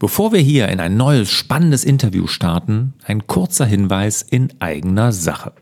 [0.00, 5.52] Bevor wir hier in ein neues spannendes Interview starten, ein kurzer Hinweis in eigener Sache.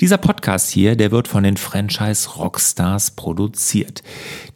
[0.00, 4.02] Dieser Podcast hier, der wird von den Franchise Rockstars produziert.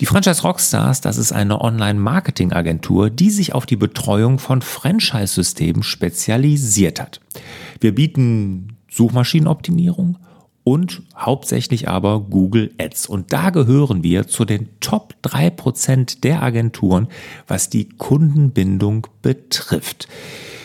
[0.01, 7.01] Die Franchise Rockstars, das ist eine Online-Marketing-Agentur, die sich auf die Betreuung von Franchise-Systemen spezialisiert
[7.01, 7.21] hat.
[7.79, 10.19] Wir bieten Suchmaschinenoptimierung,
[10.65, 13.07] und hauptsächlich aber Google Ads.
[13.07, 17.09] Und da gehören wir zu den Top 3% der Agenturen,
[17.47, 20.09] was die Kundenbindung betrifft.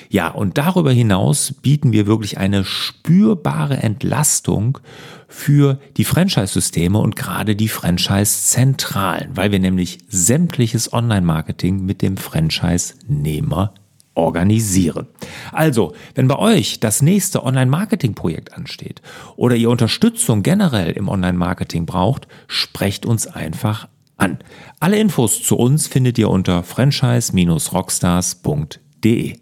[0.09, 4.79] Ja, und darüber hinaus bieten wir wirklich eine spürbare Entlastung
[5.27, 13.73] für die Franchise-Systeme und gerade die Franchise-Zentralen, weil wir nämlich sämtliches Online-Marketing mit dem Franchise-Nehmer
[14.17, 15.07] organisieren.
[15.51, 19.01] Also, wenn bei euch das nächste Online-Marketing-Projekt ansteht
[19.35, 24.39] oder ihr Unterstützung generell im Online-Marketing braucht, sprecht uns einfach an.
[24.79, 29.35] Alle Infos zu uns findet ihr unter franchise-rockstars.de.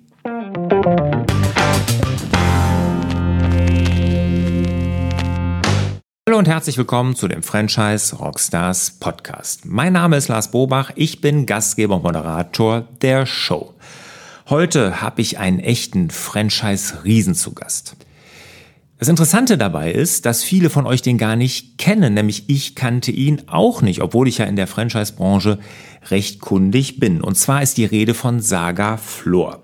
[6.27, 9.65] Hallo und herzlich willkommen zu dem Franchise Rockstars Podcast.
[9.65, 13.73] Mein Name ist Lars Bobach, ich bin Gastgeber und Moderator der Show.
[14.47, 17.95] Heute habe ich einen echten Franchise-Riesen zu Gast.
[18.99, 23.09] Das Interessante dabei ist, dass viele von euch den gar nicht kennen, nämlich ich kannte
[23.09, 25.57] ihn auch nicht, obwohl ich ja in der Franchise-Branche
[26.11, 27.21] recht kundig bin.
[27.21, 29.63] Und zwar ist die Rede von Saga Flor.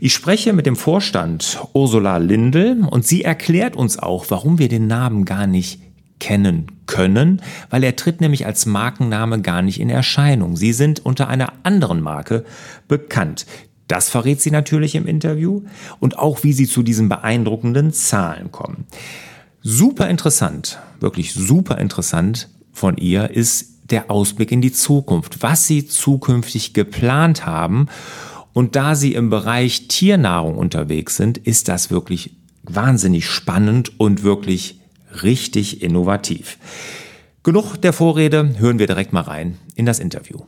[0.00, 4.88] Ich spreche mit dem Vorstand Ursula Lindel und sie erklärt uns auch, warum wir den
[4.88, 5.80] Namen gar nicht
[6.18, 10.56] kennen können, weil er tritt nämlich als Markenname gar nicht in Erscheinung.
[10.56, 12.44] Sie sind unter einer anderen Marke
[12.88, 13.46] bekannt.
[13.88, 15.62] Das verrät sie natürlich im Interview
[16.00, 18.86] und auch, wie sie zu diesen beeindruckenden Zahlen kommen.
[19.62, 25.86] Super interessant, wirklich super interessant von ihr ist der Ausblick in die Zukunft, was sie
[25.86, 27.86] zukünftig geplant haben.
[28.52, 34.80] Und da sie im Bereich Tiernahrung unterwegs sind, ist das wirklich wahnsinnig spannend und wirklich
[35.22, 36.58] richtig innovativ.
[37.42, 40.40] Genug der Vorrede, hören wir direkt mal rein in das Interview.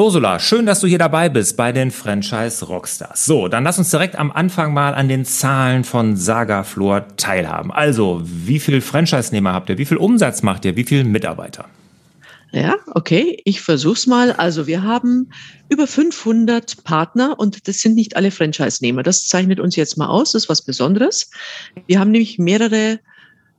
[0.00, 3.26] Ursula, schön, dass du hier dabei bist bei den Franchise Rockstars.
[3.26, 7.70] So, dann lass uns direkt am Anfang mal an den Zahlen von Saga Floor teilhaben.
[7.70, 9.76] Also, wie viel Franchise-Nehmer habt ihr?
[9.76, 10.74] Wie viel Umsatz macht ihr?
[10.76, 11.66] Wie viele Mitarbeiter?
[12.50, 14.32] Ja, okay, ich versuch's mal.
[14.32, 15.28] Also wir haben
[15.68, 19.02] über 500 Partner und das sind nicht alle Franchise-Nehmer.
[19.02, 20.32] Das zeichnet uns jetzt mal aus.
[20.32, 21.30] Das ist was Besonderes.
[21.86, 23.00] Wir haben nämlich mehrere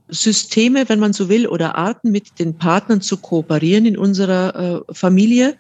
[0.09, 4.93] Systeme, wenn man so will, oder Arten, mit den Partnern zu kooperieren in unserer äh,
[4.93, 5.55] Familie.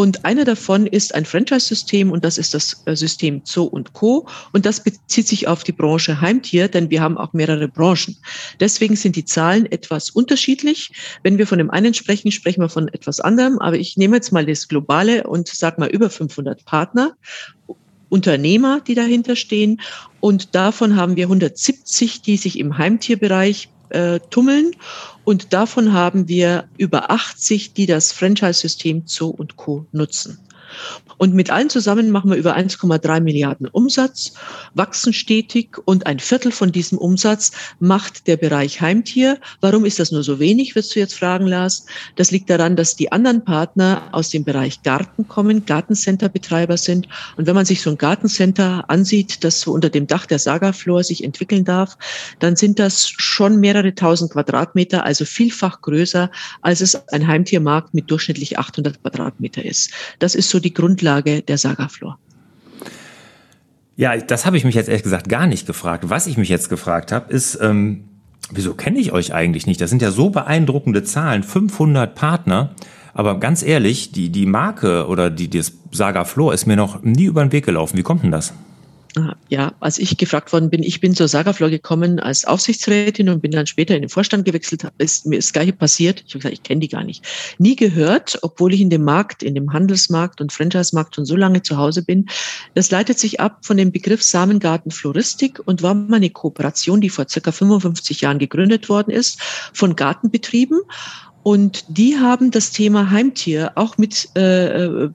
[0.00, 4.26] Und einer davon ist ein Franchise-System und das ist das äh, System Zoo und Co.
[4.54, 8.16] Und das bezieht sich auf die Branche Heimtier, denn wir haben auch mehrere Branchen.
[8.60, 10.90] Deswegen sind die Zahlen etwas unterschiedlich.
[11.22, 13.58] Wenn wir von dem einen sprechen, sprechen wir von etwas anderem.
[13.58, 17.14] Aber ich nehme jetzt mal das Globale und sage mal über 500 Partner.
[18.08, 19.82] Unternehmer, die dahinter stehen.
[20.20, 24.72] Und davon haben wir 170, die sich im Heimtierbereich äh, tummeln.
[25.24, 29.86] Und davon haben wir über 80, die das Franchise-System Zoo und Co.
[29.92, 30.38] nutzen.
[31.18, 34.32] Und mit allen zusammen machen wir über 1,3 Milliarden Umsatz,
[34.74, 39.38] wachsen stetig und ein Viertel von diesem Umsatz macht der Bereich Heimtier.
[39.60, 41.86] Warum ist das nur so wenig, wirst du jetzt fragen, Lars?
[42.16, 47.08] Das liegt daran, dass die anderen Partner aus dem Bereich Garten kommen, Gartencenter-Betreiber sind.
[47.36, 51.04] Und wenn man sich so ein Gartencenter ansieht, das so unter dem Dach der Sagaflor
[51.04, 51.98] sich entwickeln darf,
[52.38, 56.30] dann sind das schon mehrere tausend Quadratmeter, also vielfach größer,
[56.62, 59.90] als es ein Heimtiermarkt mit durchschnittlich 800 Quadratmeter ist.
[60.18, 62.18] Das ist so die Grundlage der Sagaflor?
[63.96, 66.08] Ja, das habe ich mich jetzt ehrlich gesagt gar nicht gefragt.
[66.08, 68.04] Was ich mich jetzt gefragt habe, ist, ähm,
[68.50, 69.80] wieso kenne ich euch eigentlich nicht?
[69.80, 72.70] Das sind ja so beeindruckende Zahlen, 500 Partner.
[73.12, 77.24] Aber ganz ehrlich, die, die Marke oder die, das Saga Flor ist mir noch nie
[77.24, 77.98] über den Weg gelaufen.
[77.98, 78.54] Wie kommt denn das?
[79.48, 83.50] Ja, als ich gefragt worden bin, ich bin zur Sagaflor gekommen als Aufsichtsrätin und bin
[83.50, 86.22] dann später in den Vorstand gewechselt, ist mir das Gleiche passiert.
[86.26, 87.24] Ich habe gesagt, ich kenne die gar nicht.
[87.58, 91.62] Nie gehört, obwohl ich in dem Markt, in dem Handelsmarkt und Franchise-Markt schon so lange
[91.62, 92.26] zu Hause bin.
[92.74, 97.10] Das leitet sich ab von dem Begriff Samengarten Floristik und war mal eine Kooperation, die
[97.10, 99.40] vor circa 55 Jahren gegründet worden ist,
[99.72, 100.80] von Gartenbetrieben.
[101.42, 105.08] Und die haben das Thema Heimtier auch mit äh,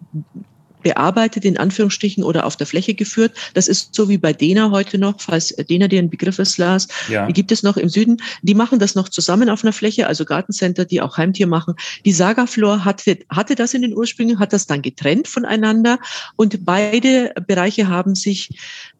[0.85, 3.31] bearbeitet, in Anführungsstrichen, oder auf der Fläche geführt.
[3.55, 6.87] Das ist so wie bei Dena heute noch, falls Dena dir ein Begriff ist, Lars.
[7.09, 7.25] Ja.
[7.25, 8.21] Die gibt es noch im Süden.
[8.43, 11.73] Die machen das noch zusammen auf einer Fläche, also Gartencenter, die auch Heimtier machen.
[12.05, 15.97] Die Sagaflor hatte, hatte das in den Ursprüngen, hat das dann getrennt voneinander
[16.35, 18.51] und beide Bereiche haben sich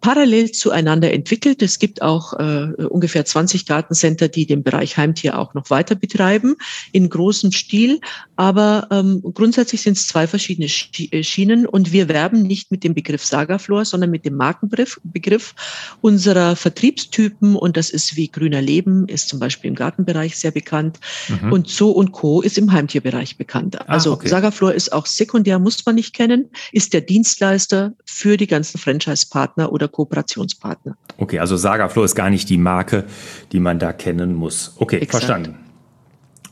[0.02, 1.62] parallel zueinander entwickelt.
[1.62, 6.56] Es gibt auch äh, ungefähr 20 Gartencenter, die den Bereich Heimtier auch noch weiter betreiben,
[6.92, 8.00] in großem Stil.
[8.36, 10.68] Aber ähm, grundsätzlich sind es zwei verschiedene
[11.12, 15.54] äh, Schienen und wir werben nicht mit dem Begriff Sagaflor, sondern mit dem Markenbegriff Begriff
[16.00, 17.58] unserer Vertriebstypen.
[17.58, 21.02] Und das ist wie Grüner Leben, ist zum Beispiel im Gartenbereich sehr bekannt.
[21.28, 21.52] Mhm.
[21.52, 22.40] Und So und Co.
[22.42, 23.78] ist im Heimtierbereich bekannt.
[23.78, 24.30] Ah, also okay.
[24.30, 29.74] Sagaflor ist auch sekundär, muss man nicht kennen, ist der Dienstleister für die ganzen Franchise-Partner
[29.74, 30.96] oder Kooperationspartner.
[31.18, 33.04] Okay, also Sagaflow ist gar nicht die Marke,
[33.52, 34.76] die man da kennen muss.
[34.78, 35.26] Okay, Exakt.
[35.26, 35.65] verstanden.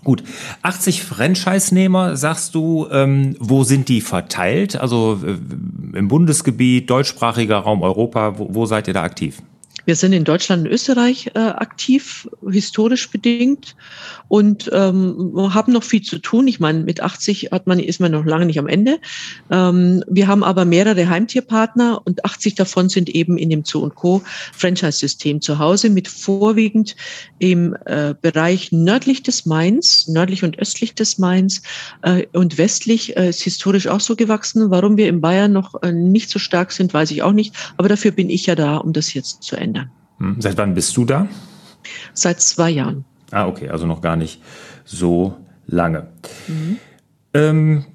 [0.03, 0.23] Gut,
[0.63, 4.75] 80 Franchise-Nehmer, sagst du, ähm, wo sind die verteilt?
[4.75, 9.41] Also äh, im Bundesgebiet, deutschsprachiger Raum Europa, wo, wo seid ihr da aktiv?
[9.85, 13.75] Wir sind in Deutschland und Österreich äh, aktiv, historisch bedingt
[14.29, 16.47] und ähm, haben noch viel zu tun.
[16.47, 18.99] Ich meine, mit 80 hat man, ist man noch lange nicht am Ende.
[19.51, 24.21] Ähm, wir haben aber mehrere Heimtierpartner und 80 davon sind eben in dem Zoo Co.
[24.53, 26.95] Franchise-System zu Hause mit vorwiegend
[27.39, 31.61] im äh, Bereich nördlich des Mains, nördlich und östlich des Mains
[32.03, 34.71] äh, und westlich äh, ist historisch auch so gewachsen.
[34.71, 37.53] Warum wir in Bayern noch äh, nicht so stark sind, weiß ich auch nicht.
[37.75, 39.89] Aber dafür bin ich ja da, um das jetzt zu ändern ändern.
[40.19, 40.35] Hm.
[40.39, 41.27] Seit wann bist du da?
[42.13, 43.05] Seit zwei Jahren.
[43.31, 44.41] Ah, okay, also noch gar nicht
[44.85, 46.07] so lange.
[46.47, 46.77] Mhm.
[47.33, 47.85] Ähm,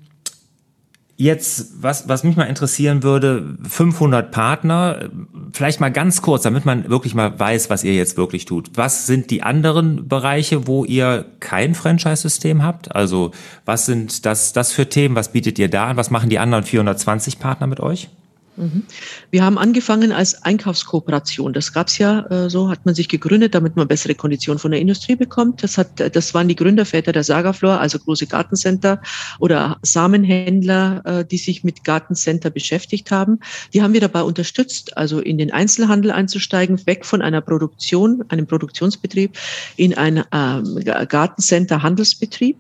[1.17, 5.11] jetzt, was, was mich mal interessieren würde, 500 Partner,
[5.53, 8.71] vielleicht mal ganz kurz, damit man wirklich mal weiß, was ihr jetzt wirklich tut.
[8.75, 12.95] Was sind die anderen Bereiche, wo ihr kein Franchise-System habt?
[12.95, 13.33] Also
[13.65, 15.17] was sind das, das für Themen?
[15.17, 15.97] Was bietet ihr da an?
[15.97, 18.09] Was machen die anderen 420 Partner mit euch?
[18.59, 18.83] Mhm.
[19.31, 21.53] Wir haben angefangen als Einkaufskooperation.
[21.53, 24.73] Das gab es ja äh, so, hat man sich gegründet, damit man bessere Konditionen von
[24.73, 25.63] der Industrie bekommt.
[25.63, 29.01] Das, hat, das waren die Gründerväter der Sagaflor, also große Gartencenter
[29.39, 33.39] oder Samenhändler, äh, die sich mit Gartencenter beschäftigt haben.
[33.73, 38.47] Die haben wir dabei unterstützt, also in den Einzelhandel einzusteigen, weg von einer Produktion, einem
[38.47, 39.39] Produktionsbetrieb
[39.77, 42.57] in ein ähm, Gartencenter-Handelsbetrieb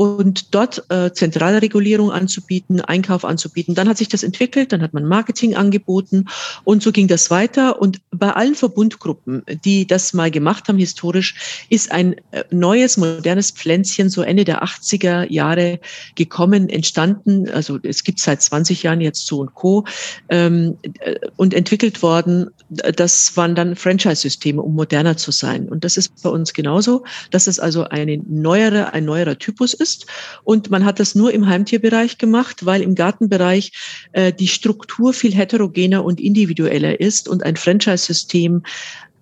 [0.00, 3.74] und dort äh, zentrale Regulierung anzubieten, Einkauf anzubieten.
[3.74, 6.24] Dann hat sich das entwickelt, dann hat man Marketing angeboten
[6.64, 7.82] und so ging das weiter.
[7.82, 13.50] Und bei allen Verbundgruppen, die das mal gemacht haben historisch, ist ein äh, neues, modernes
[13.50, 15.80] Pflänzchen so Ende der 80er Jahre
[16.14, 17.50] gekommen, entstanden.
[17.50, 19.84] Also es gibt seit 20 Jahren jetzt so und Co.
[20.30, 22.48] Ähm, äh, und entwickelt worden.
[22.70, 25.68] Das waren dann Franchise-Systeme, um moderner zu sein.
[25.68, 29.89] Und das ist bei uns genauso, dass es also eine neuere, ein neuerer Typus ist
[29.90, 30.06] ist.
[30.44, 33.72] Und man hat das nur im Heimtierbereich gemacht, weil im Gartenbereich
[34.12, 38.62] äh, die Struktur viel heterogener und individueller ist und ein Franchise-System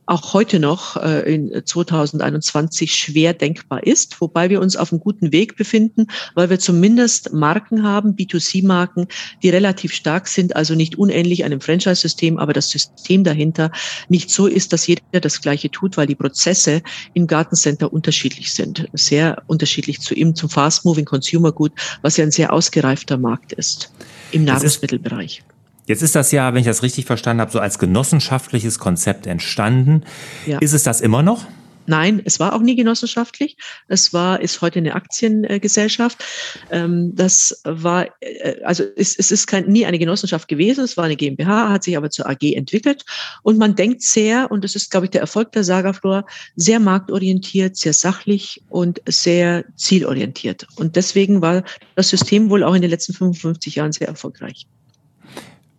[0.08, 5.32] auch heute noch äh, in 2021 schwer denkbar ist, wobei wir uns auf einem guten
[5.32, 9.08] Weg befinden, weil wir zumindest Marken haben, B2C-Marken,
[9.43, 13.70] die relativ stark sind, also nicht unähnlich einem Franchise-System, aber das System dahinter
[14.08, 16.82] nicht so ist, dass jeder das Gleiche tut, weil die Prozesse
[17.12, 22.31] im Gartencenter unterschiedlich sind, sehr unterschiedlich zu ihm, zum Fast-Moving Consumer Good, was ja ein
[22.31, 23.93] sehr ausgereifter Markt ist
[24.32, 25.43] im Nahrungsmittelbereich.
[25.88, 30.05] Jetzt ist das ja, wenn ich das richtig verstanden habe, so als genossenschaftliches Konzept entstanden.
[30.46, 30.58] Ja.
[30.58, 31.46] Ist es das immer noch?
[31.87, 33.56] Nein, es war auch nie genossenschaftlich.
[33.88, 36.23] Es war, ist heute eine Aktiengesellschaft.
[36.70, 40.85] Ähm, das war, äh, also es, es ist kein, nie eine Genossenschaft gewesen.
[40.85, 43.06] Es war eine GmbH, hat sich aber zur AG entwickelt.
[43.43, 47.79] Und man denkt sehr, und das ist, glaube ich, der Erfolg der Sagaflor, sehr marktorientiert,
[47.79, 50.67] sehr sachlich und sehr zielorientiert.
[50.77, 54.67] Und deswegen war das System wohl auch in den letzten 55 Jahren sehr erfolgreich.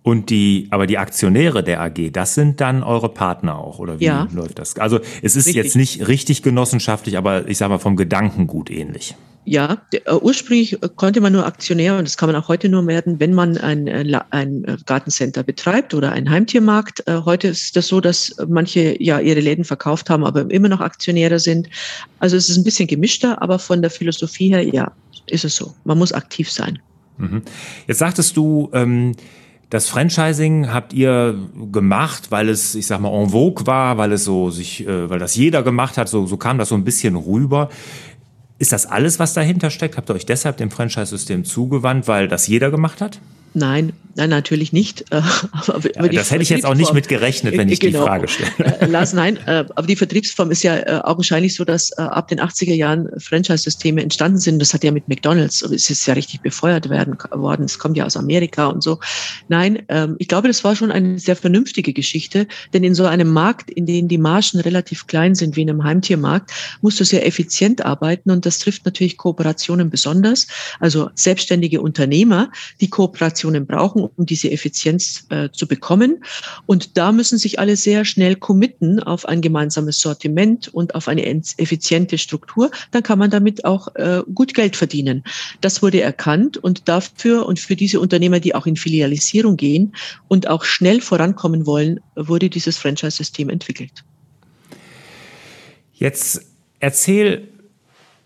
[0.10, 4.06] Und die, aber die Aktionäre der AG, das sind dann eure Partner auch, oder wie
[4.06, 4.28] ja.
[4.34, 4.76] läuft das?
[4.78, 5.64] Also es ist richtig.
[5.64, 9.16] jetzt nicht richtig genossenschaftlich, aber ich sage mal vom Gedankengut ähnlich.
[9.46, 13.20] Ja, äh, ursprünglich konnte man nur Aktionär und das kann man auch heute nur werden,
[13.20, 17.04] wenn man ein, äh, ein äh, Gartencenter betreibt oder einen Heimtiermarkt.
[17.08, 21.38] Heute ist das so, dass manche ja ihre Läden verkauft haben, aber immer noch Aktionäre
[21.38, 21.70] sind.
[22.18, 24.92] Also es ist ein bisschen gemischter, aber von der Philosophie her, ja,
[25.28, 25.76] ist es so.
[25.84, 26.80] Man muss aktiv sein.
[27.20, 27.44] Mhm.
[27.86, 29.12] Jetzt sagtest du, ähm,
[29.70, 31.38] das Franchising habt ihr
[31.72, 35.20] gemacht, weil es, ich sag mal, en vogue war, weil es so sich, äh, weil
[35.20, 37.70] das jeder gemacht hat, so, so kam das so ein bisschen rüber.
[38.58, 39.96] Ist das alles, was dahinter steckt?
[39.96, 43.22] Habt ihr euch deshalb dem Franchise-System zugewandt, weil das jeder gemacht hat?
[43.54, 45.06] Nein, Nein, natürlich nicht.
[45.70, 48.00] Äh, ja, das hätte ich jetzt auch nicht mit gerechnet, wenn ich genau.
[48.00, 48.50] die Frage stelle.
[48.80, 52.74] Äh, Lars, nein, äh, aber die Vertriebsform ist ja augenscheinlich so, dass ab den 80er
[52.74, 54.60] Jahren Franchise-Systeme entstanden sind.
[54.60, 57.66] Das hat ja mit McDonalds, es ist ja richtig befeuert werden worden.
[57.66, 59.00] Es kommt ja aus Amerika und so.
[59.48, 63.32] Nein, ähm, ich glaube, das war schon eine sehr vernünftige Geschichte, denn in so einem
[63.32, 66.52] Markt, in dem die Margen relativ klein sind, wie in einem Heimtiermarkt,
[66.82, 70.48] musst du sehr effizient arbeiten und das trifft natürlich Kooperationen besonders.
[70.80, 72.52] Also selbstständige Unternehmer,
[72.82, 76.24] die Kooperationen brauchen, um diese Effizienz äh, zu bekommen.
[76.66, 81.26] Und da müssen sich alle sehr schnell committen auf ein gemeinsames Sortiment und auf eine
[81.26, 82.72] effiziente Struktur.
[82.92, 85.24] Dann kann man damit auch äh, gut Geld verdienen.
[85.62, 89.96] Das wurde erkannt und dafür und für diese Unternehmer, die auch in Filialisierung gehen
[90.28, 94.04] und auch schnell vorankommen wollen, wurde dieses Franchise-System entwickelt.
[95.94, 96.46] Jetzt
[96.80, 97.48] erzähl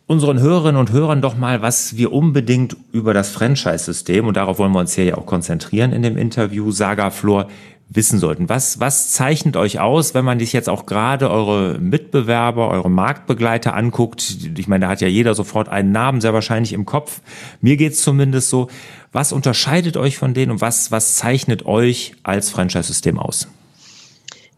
[0.07, 4.73] unseren Hörerinnen und Hörern doch mal, was wir unbedingt über das Franchise-System, und darauf wollen
[4.73, 7.47] wir uns hier ja auch konzentrieren in dem Interview, Saga Flor,
[7.89, 8.49] wissen sollten.
[8.49, 13.75] Was, was zeichnet euch aus, wenn man sich jetzt auch gerade eure Mitbewerber, eure Marktbegleiter
[13.75, 14.37] anguckt?
[14.57, 17.21] Ich meine, da hat ja jeder sofort einen Namen, sehr wahrscheinlich im Kopf.
[17.61, 18.67] Mir geht's zumindest so.
[19.11, 23.47] Was unterscheidet euch von denen und was, was zeichnet euch als Franchise-System aus?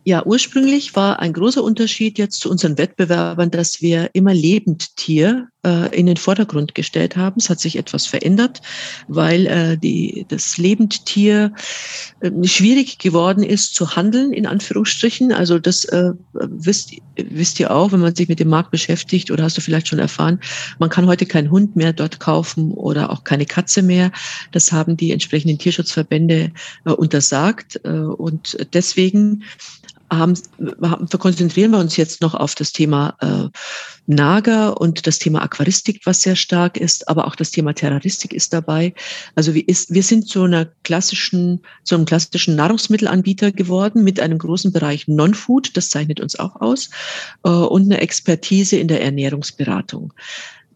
[0.07, 5.97] Ja, ursprünglich war ein großer Unterschied jetzt zu unseren Wettbewerbern, dass wir immer Lebendtier äh,
[5.97, 7.37] in den Vordergrund gestellt haben.
[7.39, 8.61] Es hat sich etwas verändert,
[9.07, 11.53] weil äh, die, das Lebendtier
[12.19, 15.31] äh, schwierig geworden ist zu handeln, in Anführungsstrichen.
[15.31, 19.43] Also das äh, wisst, wisst ihr auch, wenn man sich mit dem Markt beschäftigt oder
[19.43, 20.39] hast du vielleicht schon erfahren,
[20.77, 24.11] man kann heute keinen Hund mehr dort kaufen oder auch keine Katze mehr.
[24.51, 26.51] Das haben die entsprechenden Tierschutzverbände
[26.85, 27.81] äh, untersagt.
[27.83, 29.43] Äh, und deswegen
[30.11, 30.37] haben,
[31.19, 33.49] konzentrieren wir uns jetzt noch auf das Thema äh,
[34.07, 38.53] Nager und das Thema Aquaristik, was sehr stark ist, aber auch das Thema Terroristik ist
[38.53, 38.93] dabei.
[39.33, 44.37] Also wir, ist, wir sind zu einer klassischen, zu einem klassischen Nahrungsmittelanbieter geworden mit einem
[44.37, 46.89] großen Bereich Non-Food, das zeichnet uns auch aus,
[47.43, 50.13] äh, und eine Expertise in der Ernährungsberatung.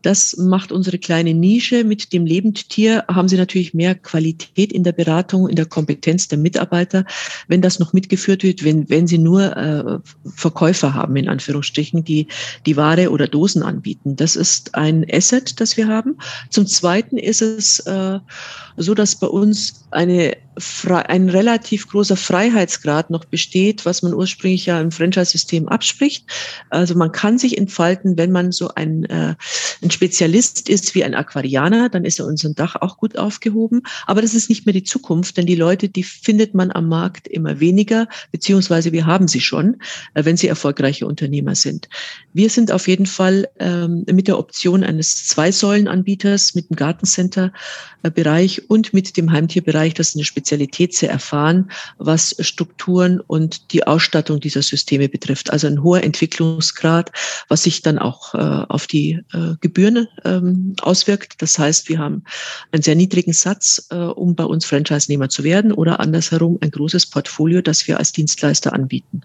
[0.01, 1.83] Das macht unsere kleine Nische.
[1.83, 6.37] Mit dem Lebendtier haben Sie natürlich mehr Qualität in der Beratung, in der Kompetenz der
[6.37, 7.05] Mitarbeiter,
[7.47, 9.99] wenn das noch mitgeführt wird, wenn, wenn Sie nur äh,
[10.35, 12.27] Verkäufer haben, in Anführungsstrichen, die
[12.65, 14.15] die Ware oder Dosen anbieten.
[14.15, 16.17] Das ist ein Asset, das wir haben.
[16.49, 18.19] Zum Zweiten ist es äh,
[18.77, 24.79] so, dass bei uns eine ein relativ großer Freiheitsgrad noch besteht, was man ursprünglich ja
[24.79, 26.25] im Franchise-System abspricht.
[26.69, 29.35] Also man kann sich entfalten, wenn man so ein, äh,
[29.81, 33.81] ein Spezialist ist wie ein Aquarianer, dann ist er unserem Dach auch gut aufgehoben.
[34.05, 37.27] Aber das ist nicht mehr die Zukunft, denn die Leute, die findet man am Markt
[37.27, 39.77] immer weniger, beziehungsweise wir haben sie schon,
[40.13, 41.89] äh, wenn sie erfolgreiche Unternehmer sind.
[42.33, 48.93] Wir sind auf jeden Fall ähm, mit der Option eines Zwei-Säulen-Anbieters mit dem Gartencenter-Bereich und
[48.93, 54.39] mit dem Heimtierbereich, das ist eine Spezialität Spezialität sehr erfahren, was Strukturen und die Ausstattung
[54.39, 55.51] dieser Systeme betrifft.
[55.51, 57.11] Also ein hoher Entwicklungsgrad,
[57.49, 61.41] was sich dann auch äh, auf die äh, Gebühren ähm, auswirkt.
[61.43, 62.23] Das heißt, wir haben
[62.71, 67.11] einen sehr niedrigen Satz, äh, um bei uns Franchise-Nehmer zu werden oder andersherum ein großes
[67.11, 69.21] Portfolio, das wir als Dienstleister anbieten.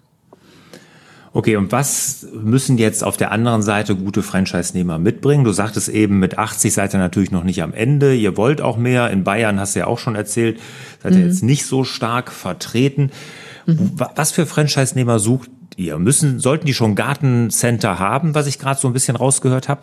[1.35, 5.43] Okay, und was müssen jetzt auf der anderen Seite gute Franchise-Nehmer mitbringen?
[5.43, 8.15] Du sagtest eben, mit 80 seid ihr natürlich noch nicht am Ende.
[8.15, 9.09] Ihr wollt auch mehr.
[9.09, 10.61] In Bayern hast du ja auch schon erzählt,
[11.03, 11.25] seid ihr mhm.
[11.25, 13.11] jetzt nicht so stark vertreten.
[13.65, 13.91] Mhm.
[14.15, 15.99] Was für Franchise-Nehmer sucht ihr?
[15.99, 19.81] Müssen, sollten die schon Gartencenter haben, was ich gerade so ein bisschen rausgehört habe?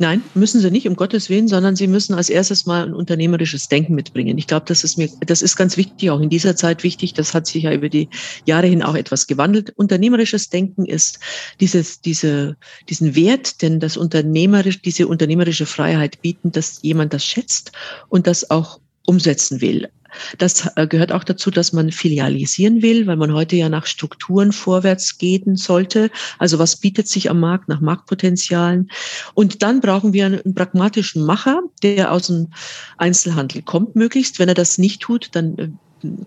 [0.00, 3.68] Nein, müssen sie nicht, um Gottes Willen, sondern sie müssen als erstes mal ein unternehmerisches
[3.68, 4.38] Denken mitbringen.
[4.38, 7.12] Ich glaube, das ist mir, das ist ganz wichtig, auch in dieser Zeit wichtig.
[7.12, 8.08] Das hat sich ja über die
[8.46, 9.74] Jahre hin auch etwas gewandelt.
[9.76, 11.18] Unternehmerisches Denken ist
[11.60, 12.56] dieses, diese,
[12.88, 17.72] diesen Wert, denn das unternehmerisch, diese unternehmerische Freiheit bieten, dass jemand das schätzt
[18.08, 19.90] und das auch umsetzen will.
[20.38, 24.52] Das äh, gehört auch dazu, dass man filialisieren will, weil man heute ja nach Strukturen
[24.52, 26.10] vorwärts gehen sollte.
[26.38, 28.90] Also was bietet sich am Markt nach Marktpotenzialen?
[29.34, 32.48] Und dann brauchen wir einen pragmatischen Macher, der aus dem
[32.96, 34.38] Einzelhandel kommt, möglichst.
[34.38, 35.68] Wenn er das nicht tut, dann äh,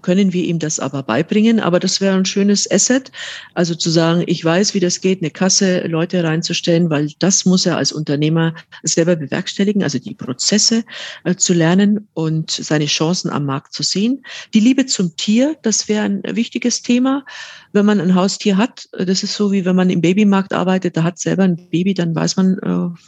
[0.02, 1.60] können wir ihm das aber beibringen.
[1.60, 3.12] Aber das wäre ein schönes Asset.
[3.54, 7.66] Also zu sagen, ich weiß, wie das geht, eine Kasse, Leute reinzustellen, weil das muss
[7.66, 8.54] er als Unternehmer
[8.84, 10.84] selber bewerkstelligen, also die Prozesse
[11.24, 14.24] äh, zu lernen und seine Chancen am Markt zu sehen.
[14.54, 17.26] Die Liebe zum Tier, das wäre ein wichtiges Thema.
[17.72, 21.04] Wenn man ein Haustier hat, das ist so wie wenn man im Babymarkt arbeitet, da
[21.04, 23.00] hat selber ein Baby, dann weiß man, äh,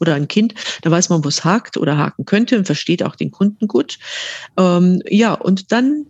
[0.00, 3.16] oder ein Kind, da weiß man, wo es hakt oder haken könnte und versteht auch
[3.16, 3.98] den Kunden gut.
[4.56, 6.06] Ähm, ja, und dann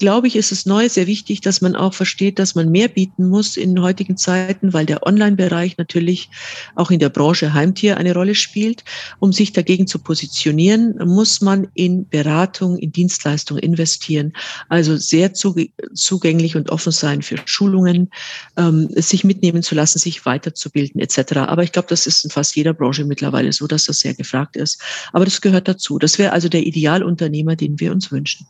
[0.00, 3.28] glaube ich, ist es neu sehr wichtig, dass man auch versteht, dass man mehr bieten
[3.28, 6.30] muss in heutigen Zeiten, weil der Online-Bereich natürlich
[6.74, 8.82] auch in der Branche Heimtier eine Rolle spielt.
[9.20, 14.32] Um sich dagegen zu positionieren, muss man in Beratung, in Dienstleistung investieren.
[14.68, 18.10] Also sehr zugänglich und offen sein für Schulungen,
[18.56, 21.36] ähm, sich mitnehmen zu lassen, sich weiterzubilden etc.
[21.36, 24.56] Aber ich glaube, das ist in fast jeder Branche mittlerweile so, dass das sehr gefragt
[24.56, 24.80] ist.
[25.12, 25.98] Aber das gehört dazu.
[25.98, 28.46] Das wäre also der Idealunternehmer, den wir uns wünschen.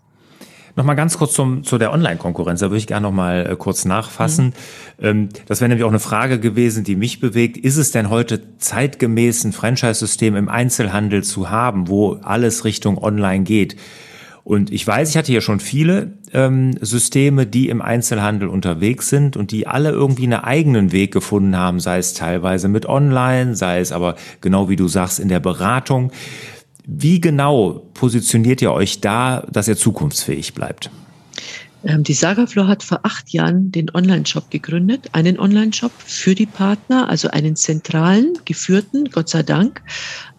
[0.76, 2.60] Nochmal ganz kurz zum, zu der Online-Konkurrenz.
[2.60, 4.54] Da würde ich gerne nochmal äh, kurz nachfassen.
[4.98, 5.04] Mhm.
[5.04, 7.56] Ähm, das wäre nämlich auch eine Frage gewesen, die mich bewegt.
[7.56, 13.44] Ist es denn heute zeitgemäß ein Franchise-System im Einzelhandel zu haben, wo alles Richtung Online
[13.44, 13.76] geht?
[14.42, 19.36] Und ich weiß, ich hatte hier schon viele ähm, Systeme, die im Einzelhandel unterwegs sind
[19.36, 23.80] und die alle irgendwie einen eigenen Weg gefunden haben, sei es teilweise mit Online, sei
[23.80, 26.10] es aber genau wie du sagst in der Beratung.
[26.92, 30.90] Wie genau positioniert ihr euch da, dass ihr zukunftsfähig bleibt?
[31.84, 37.08] Ähm, die Sagafloor hat vor acht Jahren den Online-Shop gegründet, einen Online-Shop für die Partner,
[37.08, 39.82] also einen zentralen, geführten, Gott sei Dank,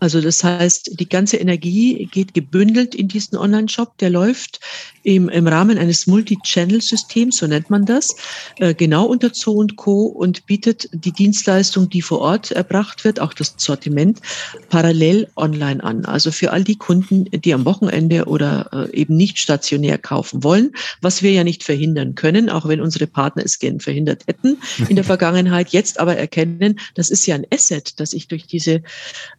[0.01, 3.99] also das heißt, die ganze Energie geht gebündelt in diesen Online-Shop.
[3.99, 4.59] Der läuft
[5.03, 8.15] im, im Rahmen eines Multi-Channel-Systems, so nennt man das,
[8.57, 10.05] äh, genau unter Zoo und Co.
[10.05, 14.21] und bietet die Dienstleistung, die vor Ort erbracht wird, auch das Sortiment,
[14.69, 16.05] parallel online an.
[16.05, 20.71] Also für all die Kunden, die am Wochenende oder äh, eben nicht stationär kaufen wollen,
[21.01, 24.57] was wir ja nicht verhindern können, auch wenn unsere Partner es gern verhindert hätten
[24.89, 28.81] in der Vergangenheit, jetzt aber erkennen, das ist ja ein Asset, das ich durch diese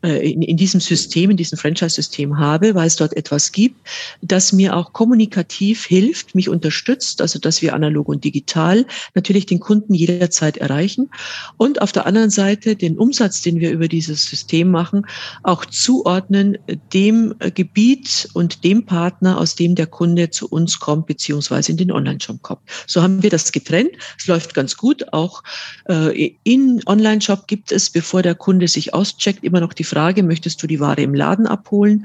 [0.04, 3.81] äh, in, in diesem System, in diesem Franchise-System habe, weil es dort etwas gibt,
[4.21, 9.61] das mir auch kommunikativ hilft, mich unterstützt, also dass wir analog und digital natürlich den
[9.61, 11.09] Kunden jederzeit erreichen
[11.57, 15.07] und auf der anderen Seite den Umsatz, den wir über dieses System machen,
[15.43, 16.59] auch zuordnen
[16.93, 21.91] dem Gebiet und dem Partner, aus dem der Kunde zu uns kommt, beziehungsweise in den
[21.91, 22.61] Online-Shop kommt.
[22.87, 23.93] So haben wir das getrennt.
[24.19, 25.15] Es läuft ganz gut.
[25.15, 25.43] Auch
[25.89, 30.42] äh, in Online-Shop gibt es, bevor der Kunde sich auscheckt, immer noch die Frage, möchte
[30.43, 32.05] möchtest du die Ware im Laden abholen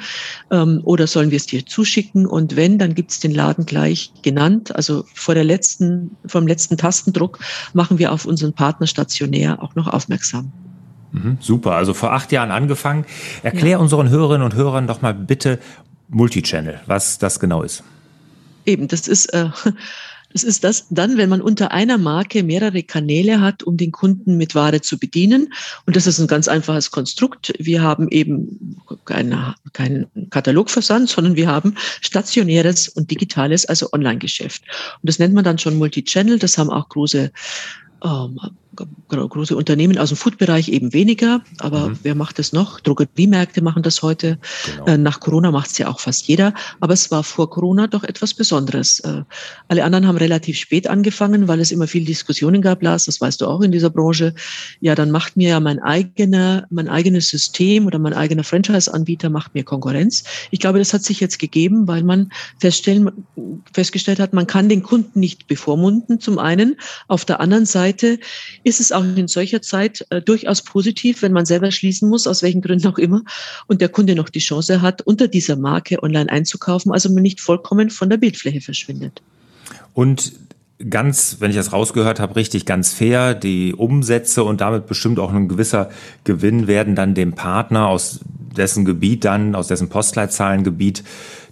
[0.51, 2.27] ähm, oder sollen wir es dir zuschicken?
[2.27, 4.75] Und wenn, dann gibt es den Laden gleich genannt.
[4.75, 7.39] Also vor der letzten, vom letzten Tastendruck
[7.74, 10.51] machen wir auf unseren Partner stationär auch noch aufmerksam.
[11.13, 13.06] Mhm, super, also vor acht Jahren angefangen.
[13.41, 13.77] Erklär ja.
[13.79, 15.58] unseren Hörerinnen und Hörern doch mal bitte
[16.10, 17.84] Multichannel, was das genau ist.
[18.67, 19.50] Eben, das ist äh,
[20.34, 24.38] das ist das dann, wenn man unter einer Marke mehrere Kanäle hat, um den Kunden
[24.38, 25.53] mit Ware zu bedienen.
[25.86, 27.53] Und das ist ein ganz einfaches Konstrukt.
[27.60, 34.63] Wir haben eben keinen kein Katalogversand, sondern wir haben stationäres und digitales, also Online-Geschäft.
[35.01, 36.39] Und das nennt man dann schon Multichannel.
[36.39, 37.31] Das haben auch große
[38.03, 38.39] ähm,
[39.10, 42.00] große Unternehmen aus dem Food-Bereich eben weniger, aber mhm.
[42.03, 42.79] wer macht das noch?
[42.79, 44.37] Drogeriemärkte machen das heute.
[44.66, 44.85] Genau.
[44.85, 48.03] Äh, nach Corona macht es ja auch fast jeder, aber es war vor Corona doch
[48.03, 49.00] etwas Besonderes.
[49.01, 49.24] Äh,
[49.68, 53.42] alle anderen haben relativ spät angefangen, weil es immer viel Diskussionen gab, Lars, das weißt
[53.42, 54.33] du auch in dieser Branche.
[54.81, 59.53] Ja, dann macht mir ja mein eigener, mein eigenes System oder mein eigener Franchise-Anbieter macht
[59.55, 60.24] mir Konkurrenz.
[60.51, 63.11] Ich glaube, das hat sich jetzt gegeben, weil man feststellen,
[63.74, 66.75] festgestellt hat, man kann den Kunden nicht bevormunden, zum einen.
[67.07, 68.20] Auf der anderen Seite
[68.68, 72.44] ist es auch in solcher Zeit äh, durchaus positiv, wenn man selber schließen muss, aus
[72.44, 73.24] welchen Gründen auch immer,
[73.68, 77.40] und der Kunde noch die Chance hat, unter dieser Marke online einzukaufen, also man nicht
[77.40, 79.22] vollkommen von der Bildfläche verschwindet.
[79.94, 80.34] Und
[80.90, 83.33] ganz, wenn ich das rausgehört habe, richtig ganz fair.
[83.33, 85.90] Die Umsätze und damit bestimmt auch ein gewisser
[86.24, 88.20] Gewinn werden dann dem Partner aus
[88.55, 91.03] dessen Gebiet dann, aus dessen Postleitzahlengebiet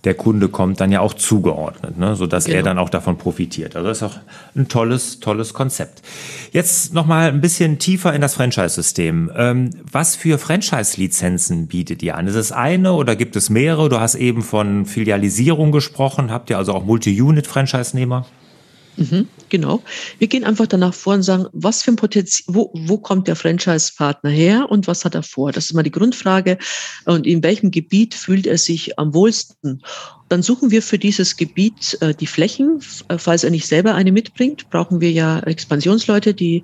[0.04, 2.16] der Kunde kommt, dann ja auch zugeordnet, ne?
[2.16, 2.58] sodass genau.
[2.58, 3.76] er dann auch davon profitiert.
[3.76, 4.20] Also das ist auch
[4.56, 6.04] ein tolles, tolles Konzept.
[6.52, 9.32] Jetzt nochmal ein bisschen tiefer in das Franchise-System.
[9.36, 12.28] Ähm, was für Franchise-Lizenzen bietet ihr an?
[12.28, 13.90] Ist es eine oder gibt es mehrere?
[13.90, 16.32] Du hast eben von Filialisierung gesprochen.
[16.32, 18.28] Habt ihr also auch Multi-Unit-Franchise-Nehmer?
[18.98, 19.84] Mhm, genau.
[20.20, 23.36] Wir gehen einfach danach vor und sagen, was für ein Potenzial, wo, wo kommt der
[23.36, 25.52] Franchise-Partner her und was hat er vor?
[25.52, 26.58] Das ist mal die Grundfrage.
[27.06, 29.82] Und in welchem Gebiet fühlt er sich am wohlsten?
[30.30, 32.80] Dann suchen wir für dieses Gebiet äh, die Flächen.
[33.18, 36.64] Falls er nicht selber eine mitbringt, brauchen wir ja Expansionsleute, die,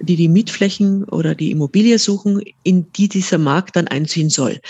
[0.00, 4.60] die die Mietflächen oder die Immobilie suchen, in die dieser Markt dann einziehen soll.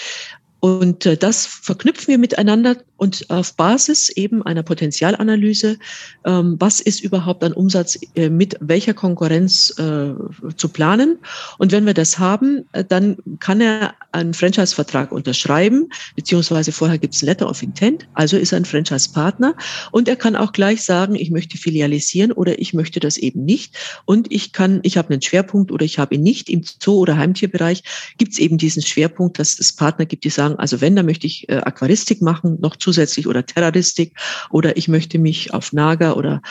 [0.64, 5.76] Und äh, das verknüpfen wir miteinander und auf Basis eben einer Potenzialanalyse,
[6.24, 10.12] ähm, was ist überhaupt an Umsatz äh, mit welcher Konkurrenz äh,
[10.56, 11.18] zu planen.
[11.58, 17.14] Und wenn wir das haben, äh, dann kann er einen Franchise-Vertrag unterschreiben, beziehungsweise vorher gibt
[17.14, 19.56] es ein Letter of Intent, also ist er ein Franchise-Partner.
[19.90, 23.74] Und er kann auch gleich sagen, ich möchte filialisieren oder ich möchte das eben nicht.
[24.04, 26.48] Und ich kann, ich habe einen Schwerpunkt oder ich habe ihn nicht.
[26.48, 27.82] Im Zoo- oder Heimtierbereich
[28.16, 31.06] gibt es eben diesen Schwerpunkt, dass es Partner gibt, die sagen, sagen, also wenn, dann
[31.06, 34.14] möchte ich äh, Aquaristik machen, noch zusätzlich oder Terroristik
[34.50, 36.42] oder ich möchte mich auf Nager oder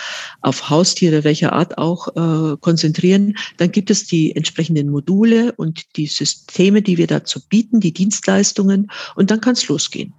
[0.41, 6.07] auf Haustiere welcher Art auch äh, konzentrieren, dann gibt es die entsprechenden Module und die
[6.07, 10.13] Systeme, die wir dazu bieten, die Dienstleistungen und dann kann es losgehen.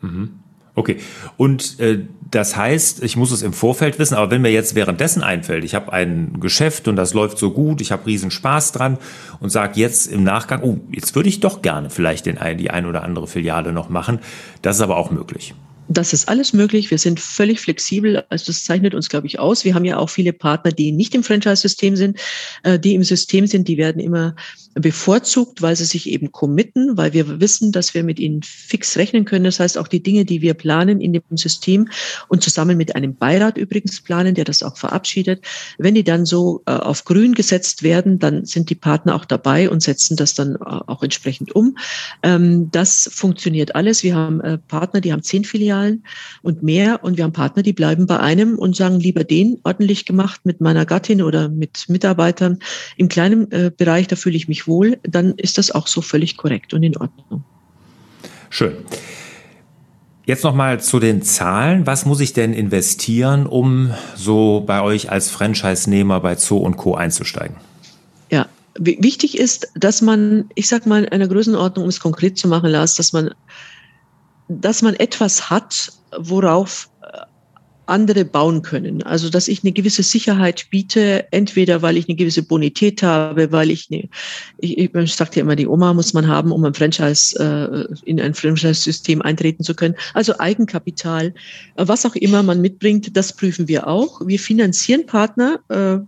[0.00, 0.41] Mhm.
[0.74, 0.96] Okay.
[1.36, 5.22] Und äh, das heißt, ich muss es im Vorfeld wissen, aber wenn mir jetzt währenddessen
[5.22, 8.96] einfällt, ich habe ein Geschäft und das läuft so gut, ich habe riesen Spaß dran
[9.40, 12.86] und sage jetzt im Nachgang, oh, jetzt würde ich doch gerne vielleicht den, die ein
[12.86, 14.20] oder andere Filiale noch machen.
[14.62, 15.54] Das ist aber auch möglich.
[15.88, 16.90] Das ist alles möglich.
[16.90, 18.24] Wir sind völlig flexibel.
[18.30, 19.64] Also das zeichnet uns, glaube ich, aus.
[19.66, 22.18] Wir haben ja auch viele Partner, die nicht im Franchise-System sind.
[22.62, 24.34] Äh, die im System sind, die werden immer
[24.74, 29.24] bevorzugt, weil sie sich eben committen, weil wir wissen, dass wir mit ihnen fix rechnen
[29.24, 29.44] können.
[29.44, 31.88] Das heißt, auch die Dinge, die wir planen in dem System
[32.28, 35.44] und zusammen mit einem Beirat übrigens planen, der das auch verabschiedet,
[35.78, 39.70] wenn die dann so äh, auf grün gesetzt werden, dann sind die Partner auch dabei
[39.70, 41.76] und setzen das dann äh, auch entsprechend um.
[42.22, 44.02] Ähm, das funktioniert alles.
[44.02, 46.04] Wir haben Partner, die haben zehn Filialen Filialen
[46.42, 47.04] und mehr.
[47.04, 50.60] Und wir haben Partner, die bleiben bei einem und sagen lieber den ordentlich gemacht mit
[50.60, 52.58] meiner Gattin oder mit Mitarbeitern
[52.96, 54.98] im kleinen äh, Bereich, da fühle ich mich wohl.
[55.02, 57.44] Dann ist das auch so völlig korrekt und in Ordnung.
[58.50, 58.76] Schön.
[60.24, 61.86] Jetzt nochmal zu den Zahlen.
[61.86, 66.94] Was muss ich denn investieren, um so bei euch als Franchise-Nehmer bei Zoo und Co.
[66.94, 67.56] einzusteigen?
[68.30, 68.46] Ja,
[68.78, 72.70] wichtig ist, dass man, ich sag mal, in einer Größenordnung, um es konkret zu machen,
[72.70, 73.30] Lars, dass man
[74.60, 76.88] dass man etwas hat, worauf
[77.92, 79.02] andere bauen können.
[79.02, 83.70] Also, dass ich eine gewisse Sicherheit biete, entweder weil ich eine gewisse Bonität habe, weil
[83.70, 84.08] ich eine,
[84.58, 88.20] ich, ich sagte ja immer, die Oma muss man haben, um ein Franchise, äh, in
[88.20, 89.94] ein Franchise-System eintreten zu können.
[90.14, 91.34] Also Eigenkapital,
[91.76, 94.26] äh, was auch immer man mitbringt, das prüfen wir auch.
[94.26, 95.98] Wir finanzieren Partner, äh,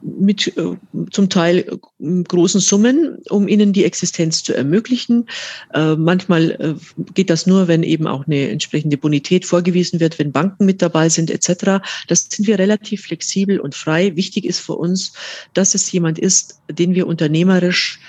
[0.00, 0.76] mit äh,
[1.10, 5.28] zum Teil äh, großen Summen, um ihnen die Existenz zu ermöglichen.
[5.74, 6.74] Äh, manchmal äh,
[7.14, 11.08] geht das nur, wenn eben auch eine entsprechende Bonität vorgewiesen wird, wenn Banken mit dabei
[11.08, 11.82] sind etc.
[12.08, 14.16] Das sind wir relativ flexibel und frei.
[14.16, 15.12] Wichtig ist für uns,
[15.54, 18.00] dass es jemand ist, den wir unternehmerisch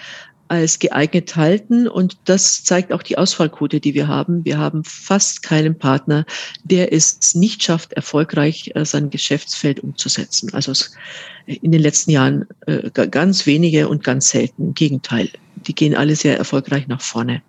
[0.47, 1.87] als geeignet halten.
[1.87, 4.45] Und das zeigt auch die Ausfallquote, die wir haben.
[4.45, 6.25] Wir haben fast keinen Partner,
[6.63, 10.53] der es nicht schafft, erfolgreich äh, sein Geschäftsfeld umzusetzen.
[10.53, 10.73] Also
[11.45, 14.67] in den letzten Jahren äh, ganz wenige und ganz selten.
[14.67, 17.41] Im Gegenteil, die gehen alle sehr erfolgreich nach vorne.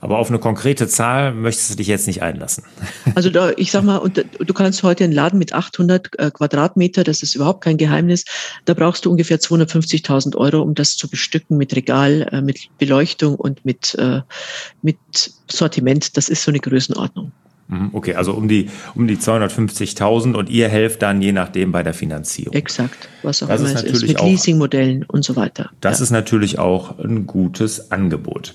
[0.00, 2.64] Aber auf eine konkrete Zahl möchtest du dich jetzt nicht einlassen.
[3.14, 7.02] Also da, ich sag mal, und du kannst heute einen Laden mit 800 äh, Quadratmeter,
[7.02, 8.24] das ist überhaupt kein Geheimnis,
[8.64, 13.34] da brauchst du ungefähr 250.000 Euro, um das zu bestücken mit Regal, äh, mit Beleuchtung
[13.34, 14.20] und mit, äh,
[14.82, 14.98] mit
[15.50, 16.16] Sortiment.
[16.16, 17.32] Das ist so eine Größenordnung.
[17.68, 21.82] Mhm, okay, also um die, um die 250.000 und ihr helft dann je nachdem bei
[21.82, 22.54] der Finanzierung.
[22.54, 25.70] Exakt, was auch das immer ist es ist, mit Leasingmodellen und so weiter.
[25.80, 26.04] Das ja.
[26.04, 28.54] ist natürlich auch ein gutes Angebot.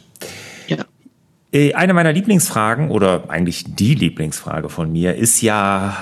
[1.53, 5.95] Äh, eine meiner Lieblingsfragen oder eigentlich die Lieblingsfrage von mir ist ja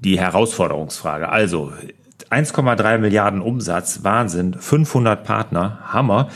[0.00, 1.28] die Herausforderungsfrage.
[1.28, 1.72] Also
[2.30, 6.28] 1,3 Milliarden Umsatz, Wahnsinn, 500 Partner, Hammer.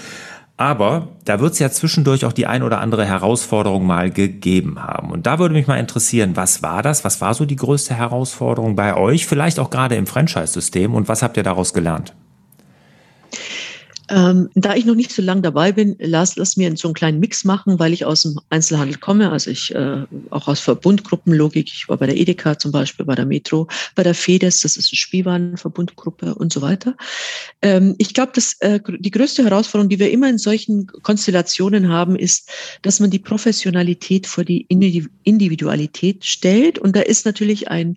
[0.57, 5.11] Aber da wird es ja zwischendurch auch die ein oder andere Herausforderung mal gegeben haben.
[5.11, 7.05] Und da würde mich mal interessieren, was war das?
[7.05, 9.27] Was war so die größte Herausforderung bei euch?
[9.27, 10.95] Vielleicht auch gerade im Franchise-System.
[10.95, 12.14] Und was habt ihr daraus gelernt?
[14.11, 17.21] Ähm, da ich noch nicht so lange dabei bin, lass, lass mir so einen kleinen
[17.21, 21.69] Mix machen, weil ich aus dem Einzelhandel komme, also ich äh, auch aus Verbundgruppenlogik.
[21.73, 24.93] Ich war bei der Edeka zum Beispiel, bei der Metro, bei der FEDES, das ist
[24.93, 26.97] eine Spielwarenverbundgruppe und so weiter.
[27.62, 32.17] Ähm, ich glaube, dass äh, die größte Herausforderung, die wir immer in solchen Konstellationen haben,
[32.17, 32.51] ist,
[32.83, 36.79] dass man die Professionalität vor die Individualität stellt.
[36.79, 37.97] Und da ist natürlich ein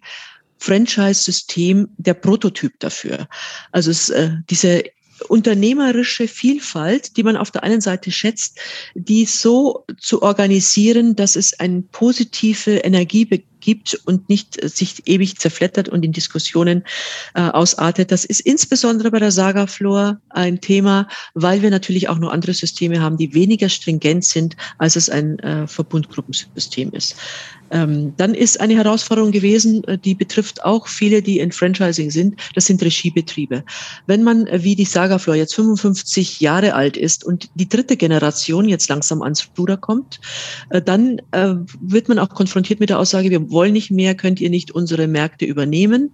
[0.60, 3.28] Franchise-System der Prototyp dafür.
[3.72, 4.84] Also es, äh, diese
[5.28, 8.60] unternehmerische Vielfalt, die man auf der einen Seite schätzt,
[8.96, 13.26] die so zu organisieren, dass es eine positive Energie
[13.68, 16.86] gibt und nicht sich ewig zerflettert und in Diskussionen
[17.36, 18.14] äh, ausartet.
[18.14, 22.54] Das ist insbesondere bei der Saga Flor ein Thema, weil wir natürlich auch noch andere
[22.54, 27.18] Systeme haben, die weniger stringent sind, als es ein äh, Verbundgruppensystem ist.
[27.72, 32.40] Ähm, dann ist eine Herausforderung gewesen, äh, die betrifft auch viele, die in Franchising sind.
[32.56, 33.64] Das sind Regiebetriebe.
[34.06, 37.98] Wenn man, äh, wie die Saga Flor jetzt 55 Jahre alt ist und die dritte
[37.98, 40.20] Generation jetzt langsam ans Ruder kommt,
[40.70, 44.40] äh, dann äh, wird man auch konfrontiert mit der Aussage, wir wollen nicht mehr, könnt
[44.40, 46.14] ihr nicht unsere Märkte übernehmen.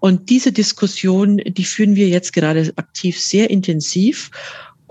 [0.00, 4.32] Und diese Diskussion, die führen wir jetzt gerade aktiv sehr intensiv.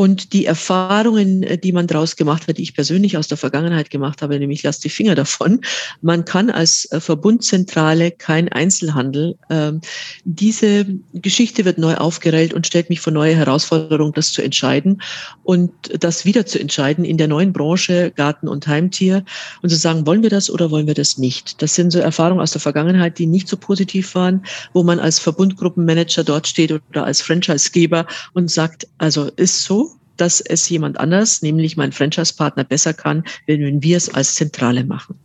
[0.02, 3.92] Und die Erfahrungen, äh, die man daraus gemacht hat, die ich persönlich aus der Vergangenheit
[3.92, 5.62] gemacht habe, nämlich lass die Finger davon.
[6.02, 9.38] Man kann als äh, Verbundzentrale kein Einzelhandel.
[9.52, 9.82] Ähm,
[10.24, 15.04] diese Geschichte wird neu aufgerellt und stellt mich vor neue Herausforderungen, das zu entscheiden
[15.44, 19.24] und das wieder zu entscheiden in der neuen Branche Garten und Heimtier
[19.62, 21.62] und zu sagen, wollen wir das oder wollen wir das nicht?
[21.62, 25.20] Das sind so Erfahrungen aus der Vergangenheit, die nicht so positiv waren, wo man als
[25.20, 29.91] Verbundgruppenmanager dort steht oder als Franchisegeber und sagt, also ist so,
[30.22, 35.16] dass es jemand anders, nämlich mein Franchise-Partner, besser kann, wenn wir es als Zentrale machen.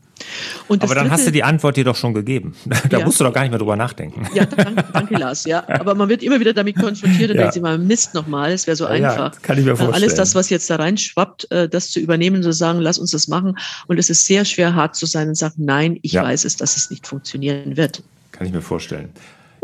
[0.68, 2.54] Aber dann dritte, hast du die Antwort dir doch schon gegeben.
[2.88, 3.04] Da ja.
[3.04, 4.26] musst du doch gar nicht mehr drüber nachdenken.
[4.32, 5.44] Ja, danke, danke Lars.
[5.44, 7.42] Ja, aber man wird immer wieder damit konfrontiert und ja.
[7.42, 9.34] denkt sich mal, Mist nochmal, es wäre so einfach.
[9.34, 9.94] Ja, kann ich mir vorstellen.
[9.94, 13.28] Alles das, was jetzt da reinschwappt, äh, das zu übernehmen, zu sagen, lass uns das
[13.28, 13.58] machen.
[13.88, 16.76] Und es ist sehr schwer, hart zu sein und sagen, nein, ich weiß es, dass
[16.76, 18.02] es nicht funktionieren wird.
[18.32, 19.10] Kann ich mir vorstellen.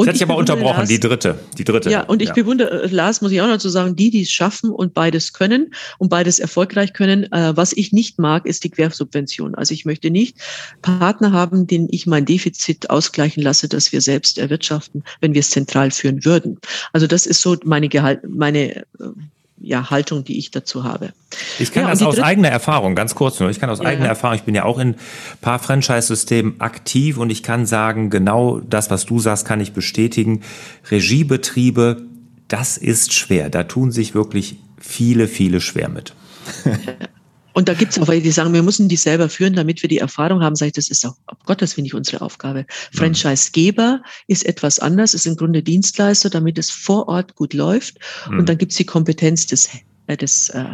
[0.02, 1.38] Und das hätte ich aber unterbrochen, Lars, die dritte.
[1.56, 1.90] Die dritte.
[1.90, 2.34] Ja, und ich ja.
[2.34, 5.32] bewundere, äh, Lars, muss ich auch noch dazu sagen, die, die es schaffen und beides
[5.32, 7.30] können und beides erfolgreich können.
[7.32, 9.54] Äh, was ich nicht mag, ist die Quersubvention.
[9.54, 10.36] Also ich möchte nicht
[10.82, 15.50] Partner haben, denen ich mein Defizit ausgleichen lasse, dass wir selbst erwirtschaften, wenn wir es
[15.50, 16.58] zentral führen würden.
[16.92, 18.82] Also das ist so meine Gehalt, meine äh,
[19.62, 21.12] ja, Haltung, die ich dazu habe.
[21.58, 24.08] Ich kann ja, das aus eigener Erfahrung, ganz kurz nur, ich kann aus ja, eigener.
[24.08, 24.96] Erfahrung, ich bin ja auch in
[25.40, 30.42] paar Franchise-Systemen aktiv und ich kann sagen, genau das, was du sagst, kann ich bestätigen.
[30.90, 32.02] Regiebetriebe,
[32.48, 33.48] das ist schwer.
[33.48, 36.14] Da tun sich wirklich viele, viele schwer mit.
[37.52, 39.88] Und da gibt es auch welche, die sagen, wir müssen die selber führen, damit wir
[39.88, 40.56] die Erfahrung haben.
[40.56, 42.66] Sag ich, das ist auch, oh Gott, das finde ich unsere Aufgabe.
[42.92, 47.98] Franchisegeber ist etwas anders, ist im Grunde Dienstleister, damit es vor Ort gut läuft.
[48.30, 48.40] Mhm.
[48.40, 49.68] Und dann gibt es die Kompetenz des
[50.08, 50.64] äh, des äh,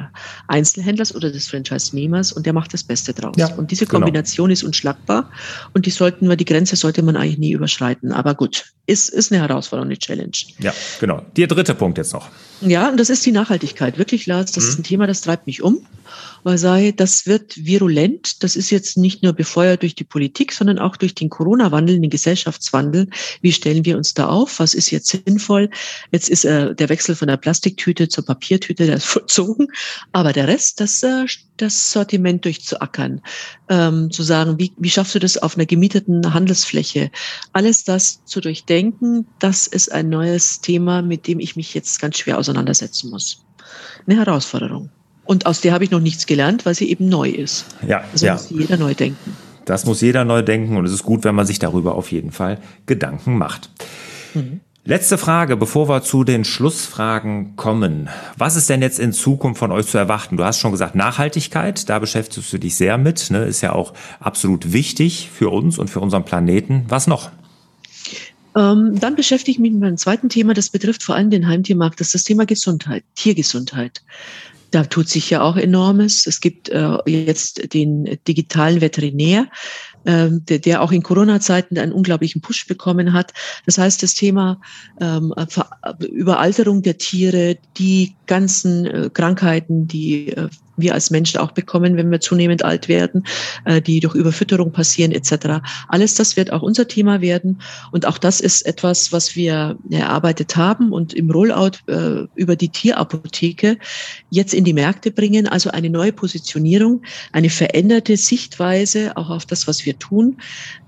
[0.46, 3.34] Einzelhändlers oder des Franchise-Nehmers und der macht das Beste draus.
[3.36, 3.98] Ja, und diese genau.
[3.98, 4.54] Kombination genau.
[4.54, 5.30] ist unschlagbar
[5.74, 8.10] und die sollten wir, die Grenze sollte man eigentlich nie überschreiten.
[8.12, 10.32] Aber gut, ist, ist eine Herausforderung, eine Challenge.
[10.60, 11.22] Ja, genau.
[11.36, 12.30] Der dritte Punkt jetzt noch.
[12.60, 13.98] Ja, und das ist die Nachhaltigkeit.
[13.98, 14.70] Wirklich, Lars, das mhm.
[14.70, 15.86] ist ein Thema, das treibt mich um
[16.42, 18.42] weil sei, das wird virulent.
[18.42, 22.10] Das ist jetzt nicht nur befeuert durch die Politik, sondern auch durch den Corona-Wandel, den
[22.10, 23.08] Gesellschaftswandel.
[23.40, 24.58] Wie stellen wir uns da auf?
[24.58, 25.70] Was ist jetzt sinnvoll?
[26.10, 29.68] Jetzt ist äh, der Wechsel von der Plastiktüte zur Papiertüte, der ist vollzogen.
[30.12, 31.26] Aber der Rest, das, äh,
[31.62, 33.20] das Sortiment durchzuackern,
[33.68, 37.10] ähm, zu sagen, wie, wie schaffst du das auf einer gemieteten Handelsfläche?
[37.52, 42.18] Alles das zu durchdenken, das ist ein neues Thema, mit dem ich mich jetzt ganz
[42.18, 43.44] schwer auseinandersetzen muss.
[44.06, 44.90] Eine Herausforderung.
[45.24, 47.66] Und aus der habe ich noch nichts gelernt, weil sie eben neu ist.
[47.86, 48.32] Ja, also ja.
[48.34, 49.36] muss jeder neu denken.
[49.66, 52.32] Das muss jeder neu denken und es ist gut, wenn man sich darüber auf jeden
[52.32, 53.68] Fall Gedanken macht.
[54.32, 54.60] Mhm.
[54.88, 58.08] Letzte Frage, bevor wir zu den Schlussfragen kommen.
[58.38, 60.38] Was ist denn jetzt in Zukunft von euch zu erwarten?
[60.38, 63.44] Du hast schon gesagt, Nachhaltigkeit, da beschäftigst du dich sehr mit, ne?
[63.44, 66.86] ist ja auch absolut wichtig für uns und für unseren Planeten.
[66.88, 67.30] Was noch?
[68.56, 72.00] Ähm, dann beschäftige ich mich mit meinem zweiten Thema, das betrifft vor allem den Heimtiermarkt,
[72.00, 74.00] das ist das Thema Gesundheit, Tiergesundheit.
[74.70, 76.26] Da tut sich ja auch enormes.
[76.26, 79.48] Es gibt äh, jetzt den digitalen Veterinär,
[80.04, 83.32] ähm, der, der auch in Corona-Zeiten einen unglaublichen Push bekommen hat.
[83.66, 84.60] Das heißt, das Thema
[85.00, 85.34] ähm,
[86.00, 90.48] Überalterung der Tiere, die ganzen äh, Krankheiten, die äh,
[90.78, 93.24] wir als Menschen auch bekommen, wenn wir zunehmend alt werden,
[93.64, 95.60] äh, die durch Überfütterung passieren etc.
[95.88, 97.60] Alles das wird auch unser Thema werden.
[97.92, 102.68] Und auch das ist etwas, was wir erarbeitet haben und im Rollout äh, über die
[102.68, 103.78] Tierapotheke
[104.30, 105.46] jetzt in die Märkte bringen.
[105.46, 110.38] Also eine neue Positionierung, eine veränderte Sichtweise auch auf das, was wir tun.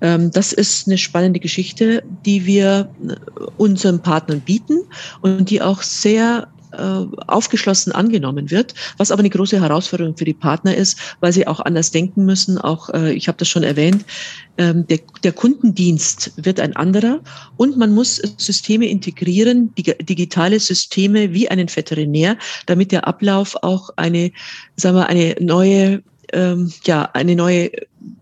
[0.00, 3.14] Ähm, das ist eine spannende Geschichte, die wir äh,
[3.57, 4.81] unseren Partnern bieten
[5.20, 10.35] und die auch sehr äh, aufgeschlossen angenommen wird, was aber eine große Herausforderung für die
[10.35, 12.59] Partner ist, weil sie auch anders denken müssen.
[12.59, 14.04] Auch, äh, ich habe das schon erwähnt,
[14.59, 17.20] ähm, der, der Kundendienst wird ein anderer
[17.56, 24.33] und man muss Systeme integrieren, digitale Systeme wie einen Veterinär, damit der Ablauf auch eine,
[24.76, 27.70] sagen wir, eine neue ähm, ja, eine neue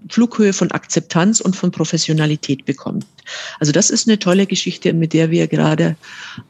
[0.08, 3.06] Flughöhe von Akzeptanz und von Professionalität bekommt.
[3.60, 5.96] Also das ist eine tolle Geschichte, mit der wir gerade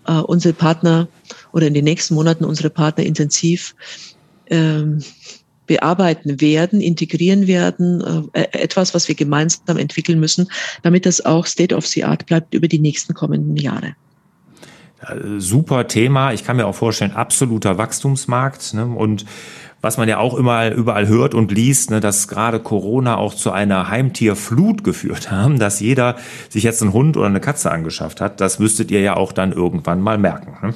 [0.07, 1.09] äh, unsere Partner
[1.53, 3.75] oder in den nächsten Monaten unsere Partner intensiv
[4.47, 5.03] ähm,
[5.67, 10.49] bearbeiten werden, integrieren werden, äh, etwas, was wir gemeinsam entwickeln müssen,
[10.83, 13.95] damit das auch State of the Art bleibt über die nächsten kommenden Jahre.
[15.39, 16.33] Super Thema.
[16.33, 18.75] Ich kann mir auch vorstellen, absoluter Wachstumsmarkt.
[18.75, 18.85] Ne?
[18.85, 19.25] Und
[19.81, 23.53] was man ja auch immer überall hört und liest, ne, dass gerade Corona auch zu
[23.53, 26.17] einer Heimtierflut geführt haben, dass jeder
[26.49, 28.41] sich jetzt einen Hund oder eine Katze angeschafft hat.
[28.41, 30.57] Das müsstet ihr ja auch dann irgendwann mal merken.
[30.67, 30.75] Ne?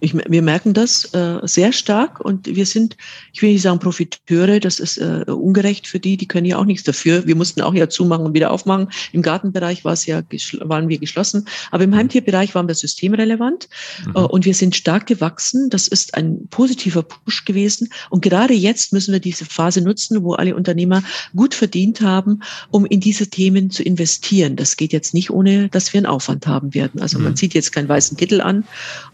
[0.00, 2.96] Ich, wir merken das äh, sehr stark und wir sind,
[3.32, 6.64] ich will nicht sagen Profiteure, das ist äh, ungerecht für die, die können ja auch
[6.64, 7.26] nichts dafür.
[7.26, 8.88] Wir mussten auch ja zumachen und wieder aufmachen.
[9.12, 10.22] Im Gartenbereich war es ja,
[10.60, 11.96] waren wir geschlossen, aber im mhm.
[11.96, 13.68] Heimtierbereich waren wir systemrelevant
[14.06, 14.12] mhm.
[14.14, 15.68] äh, und wir sind stark gewachsen.
[15.68, 20.34] Das ist ein positiver Push gewesen und gerade jetzt müssen wir diese Phase nutzen, wo
[20.34, 21.02] alle Unternehmer
[21.34, 24.54] gut verdient haben, um in diese Themen zu investieren.
[24.54, 27.00] Das geht jetzt nicht ohne, dass wir einen Aufwand haben werden.
[27.00, 27.36] Also man mhm.
[27.36, 28.64] zieht jetzt keinen weißen Kittel an,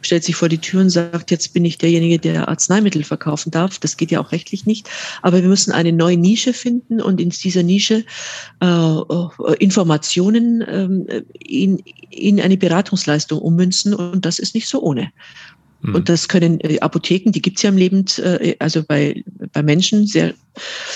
[0.02, 3.50] stellt sich vor die Tür Tür und sagt, jetzt bin ich derjenige, der Arzneimittel verkaufen
[3.50, 3.78] darf.
[3.78, 4.90] Das geht ja auch rechtlich nicht.
[5.22, 8.04] Aber wir müssen eine neue Nische finden und in dieser Nische
[8.60, 13.94] äh, äh Informationen äh, in, in eine Beratungsleistung ummünzen.
[13.94, 15.12] Und das ist nicht so ohne.
[15.84, 15.94] Mhm.
[15.94, 20.06] Und das können äh, Apotheken, die gibt's ja im Leben, äh, also bei, bei Menschen
[20.06, 20.32] sehr,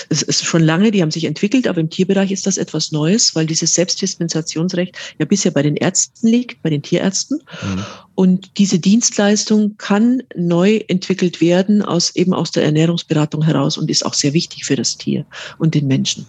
[0.09, 3.35] es ist schon lange, die haben sich entwickelt, aber im Tierbereich ist das etwas Neues,
[3.35, 7.39] weil dieses Selbstdispensationsrecht ja bisher bei den Ärzten liegt, bei den Tierärzten.
[7.61, 7.85] Mhm.
[8.15, 14.05] Und diese Dienstleistung kann neu entwickelt werden aus eben aus der Ernährungsberatung heraus und ist
[14.05, 15.25] auch sehr wichtig für das Tier
[15.59, 16.25] und den Menschen.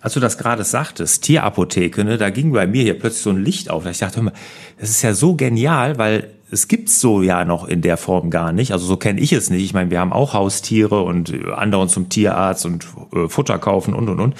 [0.00, 3.42] Als du das gerade sagtest, Tierapotheke, ne, da ging bei mir hier plötzlich so ein
[3.42, 3.84] Licht auf.
[3.86, 4.32] Ich dachte, mal,
[4.78, 8.52] das ist ja so genial, weil es gibt's so ja noch in der Form gar
[8.52, 8.72] nicht.
[8.72, 9.64] Also so kenne ich es nicht.
[9.64, 14.08] Ich meine, wir haben auch Haustiere und anderen zum Tierarzt und äh, Futter kaufen und
[14.08, 14.34] und und.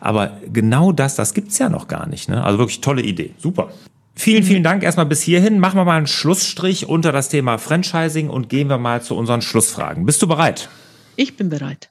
[0.00, 2.28] Aber genau das, das gibt's ja noch gar nicht.
[2.28, 2.42] Ne?
[2.42, 3.32] Also wirklich tolle Idee.
[3.38, 3.70] Super.
[4.14, 5.60] Vielen, vielen Dank erstmal bis hierhin.
[5.60, 9.40] Machen wir mal einen Schlussstrich unter das Thema Franchising und gehen wir mal zu unseren
[9.40, 10.04] Schlussfragen.
[10.04, 10.68] Bist du bereit?
[11.16, 11.88] Ich bin bereit.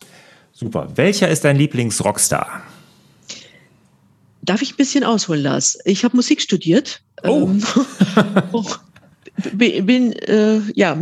[0.51, 0.89] Super.
[0.95, 2.61] Welcher ist dein Lieblingsrockstar?
[4.41, 5.77] Darf ich ein bisschen ausholen, Lars?
[5.85, 7.01] Ich habe Musik studiert.
[7.23, 7.49] Oh.
[7.49, 7.63] Ähm,
[9.85, 10.95] bin äh, ja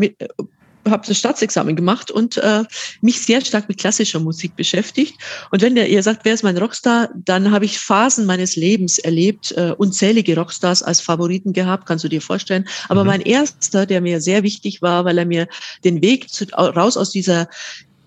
[0.92, 2.64] habe das Staatsexamen gemacht und äh,
[3.02, 5.16] mich sehr stark mit klassischer Musik beschäftigt.
[5.52, 9.52] Und wenn ihr sagt, wer ist mein Rockstar, dann habe ich Phasen meines Lebens erlebt,
[9.58, 12.68] äh, unzählige Rockstars als Favoriten gehabt, kannst du dir vorstellen.
[12.90, 13.08] Aber mhm.
[13.08, 15.48] mein erster, der mir sehr wichtig war, weil er mir
[15.84, 17.48] den Weg zu, raus aus dieser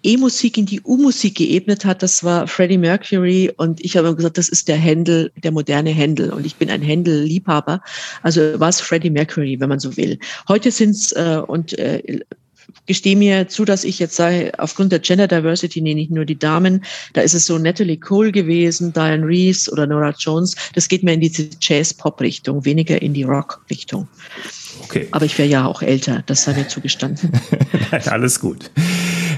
[0.02, 4.48] E-Musik in die U-Musik geebnet hat, das war Freddie Mercury und ich habe gesagt, das
[4.48, 7.82] ist der Händel, der moderne Händel und ich bin ein Händel-Liebhaber.
[8.22, 10.18] Also war es Freddie Mercury, wenn man so will.
[10.48, 12.20] Heute sind's äh, und äh,
[12.86, 16.38] gestehe mir zu, dass ich jetzt sage, aufgrund der Gender Diversity nehme ich nur die
[16.38, 16.84] Damen.
[17.12, 20.56] Da ist es so Natalie Cole gewesen, Diane Reese oder Nora Jones.
[20.74, 24.08] Das geht mir in diese Jazz-Pop-Richtung, weniger in die Rock-Richtung.
[24.84, 25.08] Okay.
[25.10, 27.32] Aber ich wäre ja auch älter, das sei mir zugestanden.
[28.06, 28.70] Alles gut.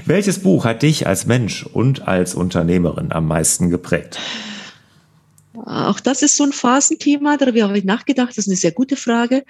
[0.05, 4.19] Welches Buch hat dich als Mensch und als Unternehmerin am meisten geprägt?
[5.65, 8.29] Auch das ist so ein Phasenthema, darüber habe ich nachgedacht.
[8.29, 9.45] Das ist eine sehr gute Frage.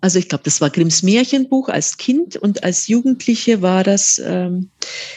[0.00, 4.70] Also ich glaube, das war Grimms Märchenbuch als Kind und als Jugendliche war das, ähm,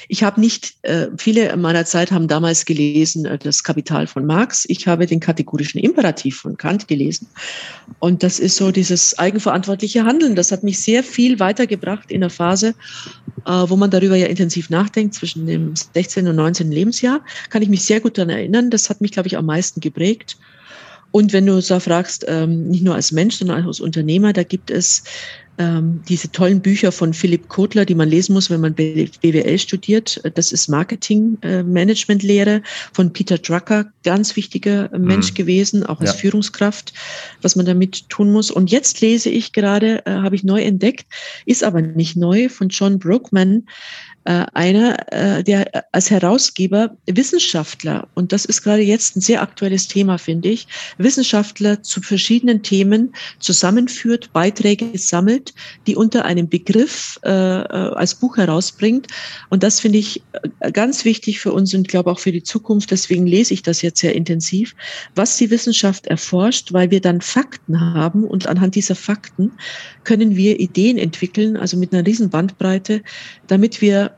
[0.07, 4.65] ich habe nicht, äh, viele meiner Zeit haben damals gelesen äh, das Kapital von Marx.
[4.67, 7.27] Ich habe den kategorischen Imperativ von Kant gelesen.
[7.99, 10.35] Und das ist so dieses eigenverantwortliche Handeln.
[10.35, 12.73] Das hat mich sehr viel weitergebracht in der Phase,
[13.45, 16.27] äh, wo man darüber ja intensiv nachdenkt, zwischen dem 16.
[16.27, 16.71] und 19.
[16.71, 17.23] Lebensjahr.
[17.51, 18.71] Kann ich mich sehr gut daran erinnern.
[18.71, 20.37] Das hat mich, glaube ich, am meisten geprägt.
[21.11, 24.43] Und wenn du so fragst, ähm, nicht nur als Mensch, sondern auch als Unternehmer, da
[24.43, 25.03] gibt es
[25.57, 30.21] ähm, diese tollen Bücher von Philipp Kotler, die man lesen muss, wenn man BWL studiert.
[30.35, 32.61] Das ist Marketing-Management-Lehre äh,
[32.93, 35.35] von Peter Drucker, ganz wichtiger Mensch mhm.
[35.35, 36.15] gewesen, auch als ja.
[36.15, 36.93] Führungskraft,
[37.41, 38.49] was man damit tun muss.
[38.49, 41.05] Und jetzt lese ich gerade, äh, habe ich neu entdeckt,
[41.45, 43.67] ist aber nicht neu, von John Brookman,
[44.25, 49.87] äh, einer, äh, der als Herausgeber Wissenschaftler, und das ist gerade jetzt ein sehr aktuelles
[49.87, 55.53] Thema, finde ich, Wissenschaftler zu verschiedenen Themen zusammenführt, Beiträge sammelt,
[55.87, 59.07] die unter einem Begriff äh, als Buch herausbringt.
[59.49, 60.21] Und das finde ich
[60.73, 62.91] ganz wichtig für uns und glaube auch für die Zukunft.
[62.91, 64.75] Deswegen lese ich das jetzt sehr intensiv,
[65.15, 69.51] was die Wissenschaft erforscht, weil wir dann Fakten haben und anhand dieser Fakten
[70.03, 73.01] können wir Ideen entwickeln, also mit einer riesen Bandbreite,
[73.47, 74.11] damit wir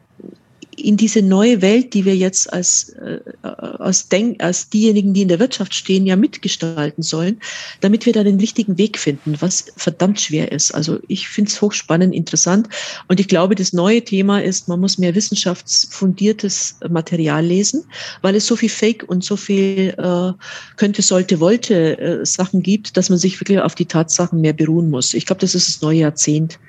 [0.77, 5.27] in diese neue Welt, die wir jetzt als, äh, als, Denk als diejenigen, die in
[5.27, 7.39] der Wirtschaft stehen, ja mitgestalten sollen,
[7.81, 10.73] damit wir da den richtigen Weg finden, was verdammt schwer ist.
[10.73, 12.69] Also ich finde es hochspannend, interessant.
[13.07, 17.86] Und ich glaube, das neue Thema ist, man muss mehr wissenschaftsfundiertes Material lesen,
[18.21, 20.31] weil es so viel Fake und so viel äh,
[20.77, 24.89] könnte, sollte, wollte äh, Sachen gibt, dass man sich wirklich auf die Tatsachen mehr beruhen
[24.89, 25.13] muss.
[25.13, 26.59] Ich glaube, das ist das neue Jahrzehnt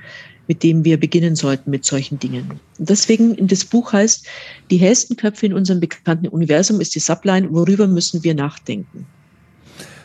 [0.46, 2.60] mit dem wir beginnen sollten mit solchen Dingen.
[2.78, 4.26] Und deswegen, das Buch heißt,
[4.70, 9.06] die hellsten Köpfe in unserem bekannten Universum ist die Subline, worüber müssen wir nachdenken.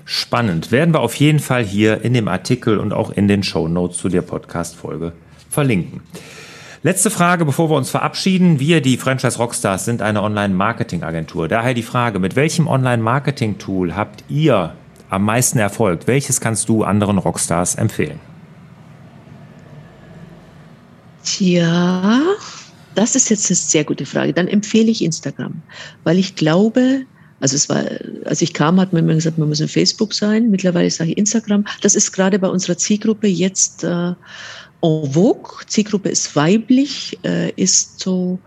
[0.05, 0.71] Spannend.
[0.71, 3.97] Werden wir auf jeden Fall hier in dem Artikel und auch in den Show Notes
[3.97, 5.13] zu der Podcast-Folge
[5.49, 6.01] verlinken.
[6.81, 8.59] Letzte Frage, bevor wir uns verabschieden.
[8.59, 11.47] Wir, die Franchise Rockstars, sind eine Online-Marketing-Agentur.
[11.47, 14.73] Daher die Frage, mit welchem Online-Marketing-Tool habt ihr
[15.09, 16.07] am meisten Erfolg?
[16.07, 18.19] Welches kannst du anderen Rockstars empfehlen?
[21.23, 22.21] Tja,
[22.95, 24.33] das ist jetzt eine sehr gute Frage.
[24.33, 25.61] Dann empfehle ich Instagram,
[26.03, 27.05] weil ich glaube,
[27.39, 27.83] also es war,
[28.25, 30.49] als ich kam, hat man immer gesagt, man muss in Facebook sein.
[30.49, 31.65] Mittlerweile sage ich Instagram.
[31.81, 34.13] Das ist gerade bei unserer Zielgruppe jetzt äh,
[34.81, 35.65] en vogue.
[35.67, 38.39] Zielgruppe ist weiblich, äh, ist so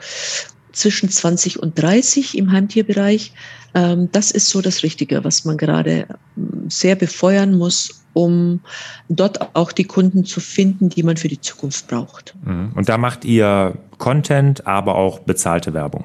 [0.73, 3.33] zwischen 20 und 30 im Heimtierbereich.
[3.75, 6.07] Ähm, das ist so das Richtige, was man gerade
[6.37, 8.61] ähm, sehr befeuern muss, um
[9.09, 12.35] dort auch die Kunden zu finden, die man für die Zukunft braucht.
[12.45, 12.73] Mhm.
[12.75, 16.05] Und da macht ihr Content, aber auch bezahlte Werbung.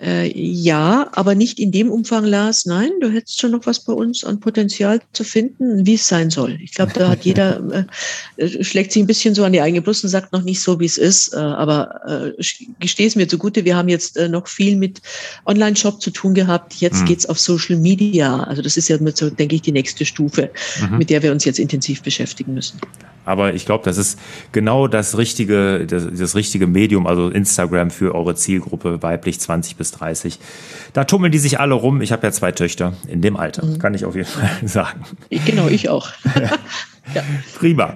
[0.00, 2.64] Äh, ja, aber nicht in dem Umfang, Lars.
[2.64, 6.30] Nein, du hättest schon noch was bei uns an Potenzial zu finden, wie es sein
[6.30, 6.58] soll.
[6.62, 7.86] Ich glaube, da hat jeder,
[8.38, 10.80] äh, schlägt sich ein bisschen so an die eigene Brust und sagt noch nicht so,
[10.80, 11.34] wie es ist.
[11.34, 12.42] Äh, aber äh,
[12.78, 15.02] gestehe es mir zugute, wir haben jetzt äh, noch viel mit
[15.44, 16.74] Online-Shop zu tun gehabt.
[16.74, 17.06] Jetzt mhm.
[17.06, 18.42] geht's auf Social Media.
[18.44, 20.96] Also das ist ja, so, denke ich, die nächste Stufe, mhm.
[20.96, 22.80] mit der wir uns jetzt intensiv beschäftigen müssen.
[23.26, 24.18] Aber ich glaube, das ist
[24.52, 29.98] genau das richtige, das, das, richtige Medium, also Instagram für eure Zielgruppe, weiblich 20 bis
[29.98, 30.38] 30.
[30.92, 32.00] Da tummeln die sich alle rum.
[32.00, 33.78] Ich habe ja zwei Töchter in dem Alter, mhm.
[33.78, 35.02] kann ich auf jeden Fall sagen.
[35.30, 36.10] Genau, ich auch.
[37.14, 37.22] ja.
[37.58, 37.94] Prima.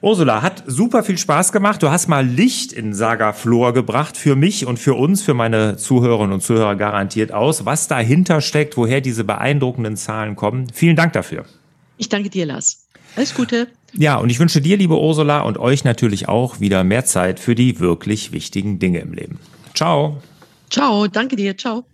[0.00, 1.82] Ursula, hat super viel Spaß gemacht.
[1.82, 5.76] Du hast mal Licht in Saga Flor gebracht für mich und für uns, für meine
[5.76, 10.68] Zuhörerinnen und Zuhörer garantiert aus, was dahinter steckt, woher diese beeindruckenden Zahlen kommen.
[10.72, 11.46] Vielen Dank dafür.
[11.96, 12.86] Ich danke dir, Lars.
[13.16, 13.66] Alles Gute.
[13.92, 17.56] Ja, und ich wünsche dir, liebe Ursula, und euch natürlich auch wieder mehr Zeit für
[17.56, 19.40] die wirklich wichtigen Dinge im Leben.
[19.74, 20.22] Ciao.
[20.70, 21.84] Ciao, danke dir, ciao.